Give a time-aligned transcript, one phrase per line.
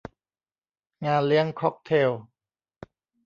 [1.05, 2.11] งานเลี้ยงค็อกเทล